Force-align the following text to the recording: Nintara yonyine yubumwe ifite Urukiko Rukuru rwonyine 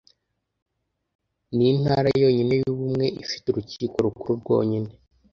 Nintara 1.55 2.09
yonyine 2.23 2.53
yubumwe 2.63 3.05
ifite 3.23 3.45
Urukiko 3.49 3.95
Rukuru 4.05 4.31
rwonyine 4.41 4.91